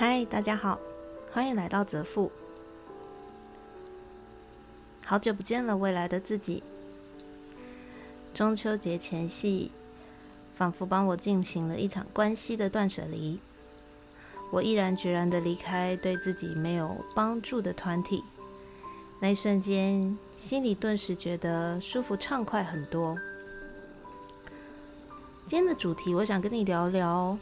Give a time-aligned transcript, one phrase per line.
[0.00, 0.78] 嗨，大家好，
[1.32, 2.30] 欢迎来到泽富。
[5.04, 6.62] 好久不见了，未来的自己。
[8.32, 9.72] 中秋节前夕，
[10.54, 13.40] 仿佛帮我进行了一场关系的断舍离。
[14.52, 18.22] 我毅然决然的离开对自己没有帮助的团体，
[19.18, 23.18] 那一瞬间，心里顿时觉得舒服畅快很多。
[25.44, 27.36] 今天的主题，我想跟你聊聊。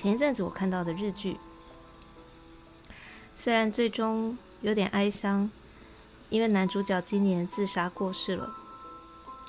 [0.00, 1.36] 前一阵子我看到的日剧，
[3.34, 5.50] 虽然最终有点哀伤，
[6.30, 8.50] 因为男主角今年自杀过世了，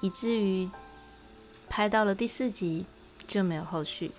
[0.02, 0.70] 以至于
[1.70, 2.86] 拍到了第四集
[3.26, 4.12] 就没有后续。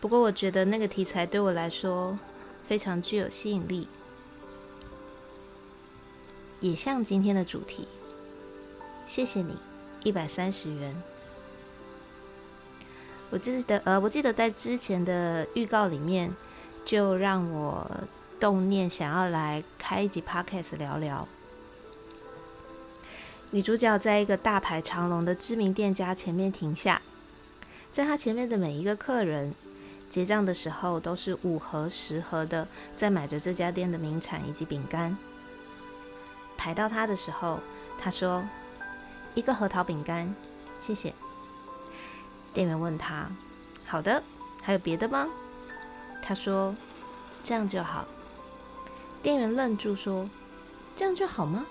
[0.00, 2.18] 不过我觉得那个题材对我来说
[2.66, 3.86] 非常具有吸引力，
[6.58, 7.86] 也像今天的主题。
[9.06, 9.56] 谢谢你，
[10.02, 11.13] 一百三十元。
[13.34, 16.32] 我记得，呃，我记得在之前的预告里面，
[16.84, 17.84] 就让我
[18.38, 21.26] 动念想要来开一集 podcast 聊聊。
[23.50, 27.02] 女主角在一个大排长龙的知名店家前面停下，
[27.92, 29.52] 在她前面的每一个客人
[30.08, 35.18] 结账的时候，都是五盒十盒的在买着这家店的名产以及饼干。
[36.56, 37.58] 排到她的时候，
[37.98, 38.48] 她说
[39.34, 40.32] ：“一个核桃饼干，
[40.80, 41.12] 谢谢。”
[42.54, 43.28] 店员问他
[43.84, 44.22] ：“好的，
[44.62, 45.28] 还有别的吗？”
[46.22, 46.74] 他说
[47.42, 48.06] ：“这样就好。”
[49.22, 50.30] 店员愣住说
[50.96, 51.66] ：“这样就好吗？”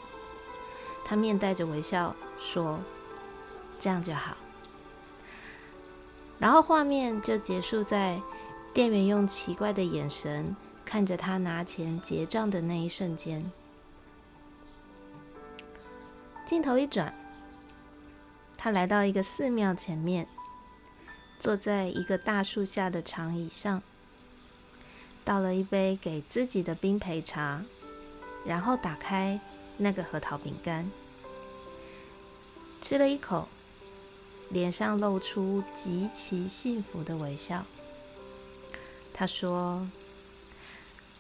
[1.06, 2.80] 他面带着微笑说
[3.80, 4.36] ：“这样就好。”
[6.38, 8.22] 然后画面就结束在
[8.74, 13.50] 店员用奇怪的眼神看着他拿钱结账的那一瞬间。
[16.46, 17.14] 镜头一转，
[18.58, 20.28] 他来到一个寺庙前面。
[21.40, 23.82] 坐在一个大树下的长椅上，
[25.26, 27.64] 倒了一杯给自己的冰焙茶，
[28.46, 29.40] 然后打开
[29.78, 30.90] 那个核桃饼干，
[32.82, 33.50] 吃了一口，
[34.50, 37.66] 脸上露出极其幸福的微笑。
[39.14, 39.88] 他说：“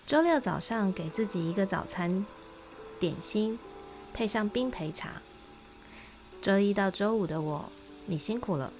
[0.07, 2.25] 周六早上给自己一个早餐
[2.99, 3.59] 点心，
[4.13, 5.21] 配上冰焙茶。
[6.41, 7.71] 周一到周五的我，
[8.05, 8.71] 你辛苦了。”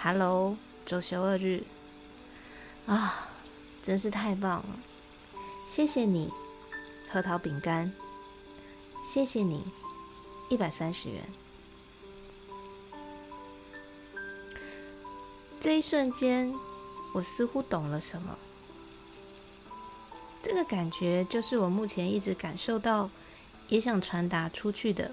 [0.00, 1.64] Hello，周休二日
[2.86, 3.28] 啊，
[3.82, 4.80] 真是太棒了！
[5.68, 6.32] 谢谢你，
[7.10, 7.92] 核桃饼干。
[9.12, 9.64] 谢谢你，
[10.48, 11.24] 一百三十元。
[15.58, 16.54] 这一瞬间，
[17.14, 18.38] 我似乎懂了什么。
[20.40, 23.10] 这个感觉就是我目前一直感受到，
[23.66, 25.10] 也想传达出去的，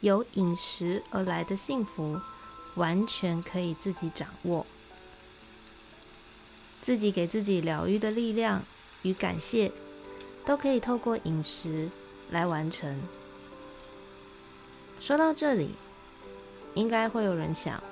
[0.00, 2.20] 由饮食而来的幸福。
[2.74, 4.66] 完全可以自己掌握，
[6.82, 8.62] 自己给自己疗愈的力量
[9.02, 9.70] 与感谢，
[10.44, 11.88] 都可以透过饮食
[12.30, 13.00] 来完成。
[15.00, 15.70] 说到这里，
[16.74, 17.82] 应该会有人想，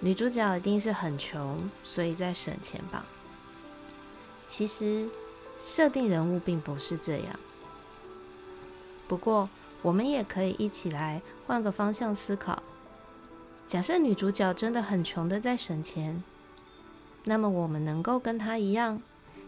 [0.00, 3.06] 女主角一定是很穷，所以在省钱吧？
[4.46, 5.08] 其实，
[5.64, 7.38] 设定人物并不是这样。
[9.06, 9.48] 不过，
[9.82, 12.62] 我们也可以一起来换个方向思考。
[13.66, 16.22] 假设女主角真的很穷的在省钱，
[17.24, 19.02] 那么我们能够跟她一样，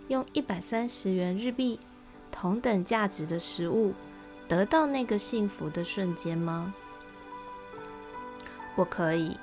[0.08, 1.78] 用一百三十元日币
[2.32, 3.94] 同等价值的食物，
[4.48, 6.74] 得到那个幸福的瞬间吗？
[8.74, 9.36] 我可以。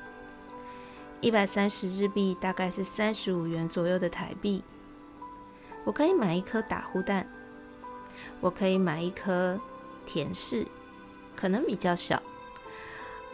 [1.22, 4.62] 一百三十日币大概是三十五元左右的台币，
[5.86, 7.25] 我可以买一颗打呼蛋，
[8.42, 9.59] 我可以买一颗
[10.06, 10.68] 甜柿，
[11.34, 12.22] 可能比较小。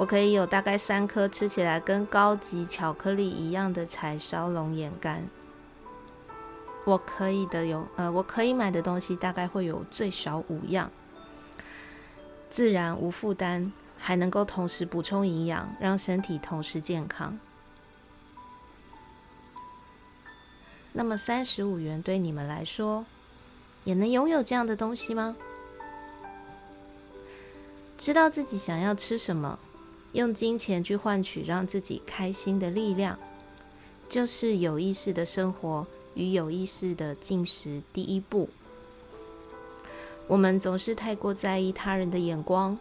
[0.02, 5.30] 我可以有大概三颗吃起来跟高级巧克力一样的柴烧龙眼干。
[6.86, 10.90] 我可以的有，呃，我可以买的东西大概会有最少五样，
[12.50, 17.38] 自然无负担，还能够同时补充营养，让身体同时健康。
[20.94, 23.06] 那么三十五元对你们来说，
[23.84, 25.38] 也能拥有这样的东西吗？
[28.00, 29.60] 知道自己想要吃什么？
[30.14, 33.18] 用金钱去换取让自己开心的力量，
[34.10, 38.50] 就是有意识的生活与有意识的进食第一步。
[40.28, 42.78] 我们总是太过在意他人的眼光，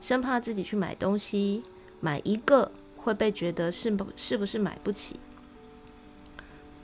[0.00, 1.62] 生怕自己去买东西，
[2.00, 5.20] 买一个会被觉得是不是不是买不起。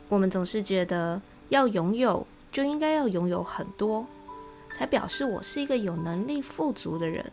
[0.08, 4.06] 我们总是觉得要拥有就应该要拥有很多，
[4.76, 7.32] 才表示我是一个有能力富足的人。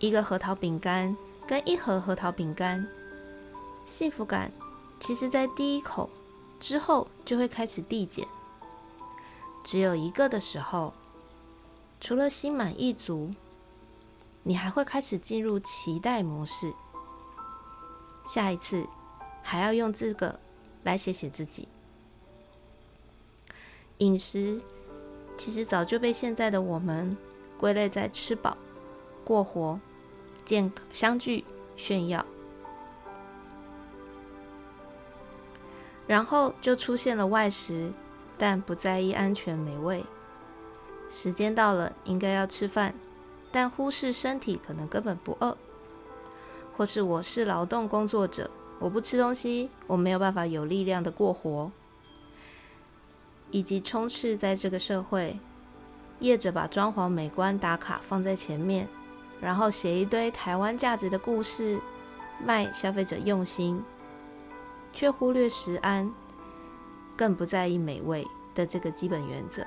[0.00, 1.16] 一个核桃饼干
[1.46, 2.86] 跟一盒核桃饼干，
[3.84, 4.52] 幸福感
[5.00, 6.08] 其实，在第一口
[6.60, 8.26] 之后就会开始递减。
[9.64, 10.94] 只有一个的时候，
[12.00, 13.32] 除了心满意足，
[14.44, 16.72] 你还会开始进入期待模式。
[18.26, 18.86] 下一次
[19.42, 20.38] 还要用这个
[20.84, 21.66] 来写写自己。
[23.98, 24.62] 饮食
[25.36, 27.16] 其实早就被现在的我们
[27.58, 28.56] 归类在吃饱、
[29.24, 29.80] 过活、
[30.48, 31.44] 见、相聚、
[31.76, 32.24] 炫耀，
[36.06, 37.92] 然后就出现了外食。
[38.40, 40.04] 但不在意安全美味，
[41.10, 42.94] 时间到了应该要吃饭，
[43.50, 45.58] 但忽视身体可能根本不饿，
[46.76, 48.48] 或是我是劳动工作者，
[48.78, 51.72] 我不吃东西，我没有办法有力量的过活，
[53.50, 55.40] 以及充斥在这个社会，
[56.20, 58.88] 业者把装潢美观打卡放在前面，
[59.40, 61.80] 然后写一堆台湾价值的故事，
[62.44, 63.82] 卖消费者用心，
[64.92, 66.12] 却忽略食安。
[67.16, 68.24] 更不在意美味
[68.54, 69.66] 的这个基本原则。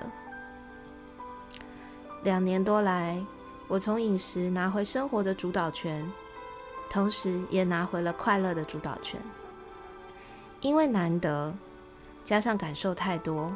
[2.24, 3.22] 两年多来，
[3.68, 6.10] 我从饮食拿回生活的主导权，
[6.90, 9.20] 同时也拿回了快乐的主导权。
[10.62, 11.54] 因为难得，
[12.24, 13.54] 加上感受太多，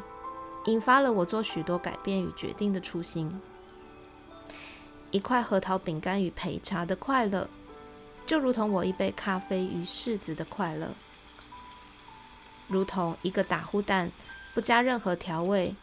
[0.66, 3.40] 引发了我做许多改变与决定的初心。
[5.16, 7.48] 一块核桃饼干与焙茶的快乐，
[8.26, 10.90] 就如同我一杯咖啡与柿子的快乐。
[12.68, 14.12] 如同一个打呼蛋，
[14.52, 15.74] 不加任何调味，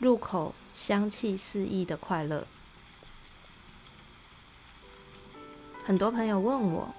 [0.00, 2.44] 入口香气四溢的快乐。
[5.84, 6.92] 很多朋友问我，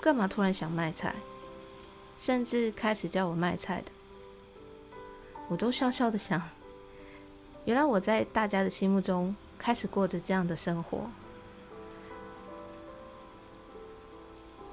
[0.00, 1.14] 干嘛突然想卖菜，
[2.18, 3.92] 甚至开始叫我卖菜的，
[5.46, 6.42] 我都笑笑的想，
[7.66, 11.08] 原来我在大家的心目中开始过着这样的生活，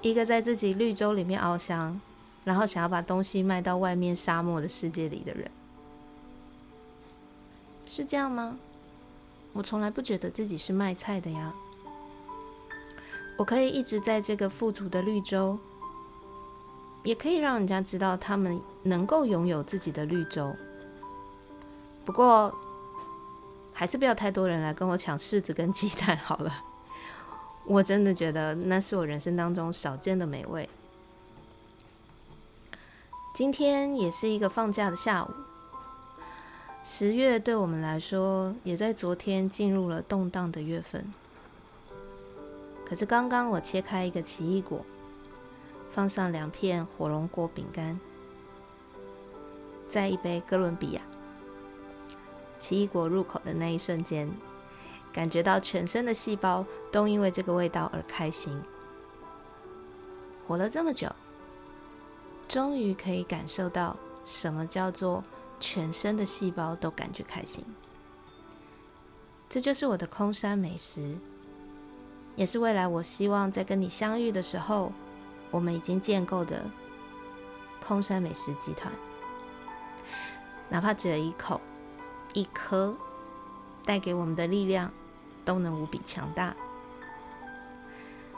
[0.02, 2.02] 一个在自己绿洲里面翱翔。
[2.44, 5.50] 然后想要把东西卖到外面沙漠的世界里的人，
[7.86, 8.58] 是这样吗？
[9.54, 11.54] 我从来不觉得自己是卖菜的呀。
[13.38, 15.58] 我可以一直在这个富足的绿洲，
[17.04, 20.54] 也可以让人家知道他们能够拥有自己的绿洲。
[22.04, 22.54] 不过，
[23.82, 26.54] 还是不要太多人来跟我抢柿子跟鸡蛋好了。
[27.66, 30.70] 我真的觉得那是我人生当中少见的美味。
[33.34, 35.32] 今天也是一个放假的下午。
[36.84, 41.12] 十月对我们来说，也在昨天进入了动荡的月份。
[42.86, 44.86] 可是刚刚我切开一个奇异果，
[45.92, 48.00] 放上两片火龙果饼干，
[49.90, 51.02] 在一杯哥伦比亚
[52.62, 54.30] 奇异果入口的那一瞬间，
[55.12, 58.62] 感觉到全身的细胞都因为这个味道而开心。
[60.48, 61.10] 活了这么久。
[62.48, 65.24] 终于可以感受到什么叫做
[65.58, 67.64] 全身的细胞都感觉开心。
[69.48, 71.16] 这就是我的空山美食，
[72.36, 74.92] 也是未来我希望在跟你相遇的时候，
[75.50, 76.70] 我们已经建构的
[77.88, 78.92] 空山美食集团。
[80.68, 81.62] 哪怕只有一口、
[82.34, 82.96] 一颗，
[83.84, 84.92] 带给我们的力量
[85.44, 86.56] 都能无比强大。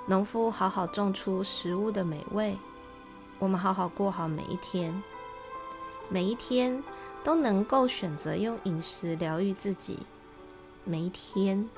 [0.07, 2.57] 农夫好好种出食物的美味。
[3.39, 5.03] 我们好好过好每一天，
[6.09, 6.81] 每一天
[7.23, 9.99] 都能够选择用饮食疗愈自己，
[10.85, 11.69] 每一天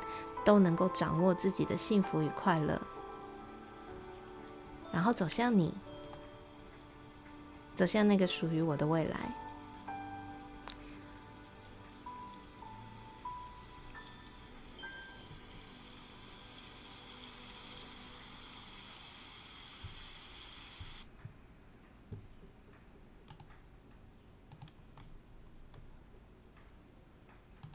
[0.44, 2.80] 都能够掌握自己的幸福与快乐，
[4.92, 5.74] 然后走向你，
[7.76, 9.45] 走向那个属于我的未来。